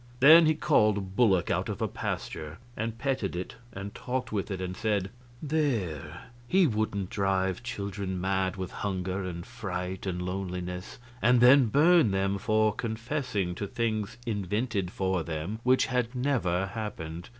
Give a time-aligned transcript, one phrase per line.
[0.19, 4.49] Then he called a bullock out of a pasture and petted it and talked with
[4.49, 5.11] it, and said:
[5.43, 12.09] "There he wouldn't drive children mad with hunger and fright and loneliness, and then burn
[12.09, 17.29] them for confessing to things invented for them which had never happened.